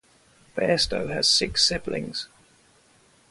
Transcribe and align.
Bairstow 0.57 1.09
has 1.13 1.27
six 1.29 1.63
siblings. 1.63 2.27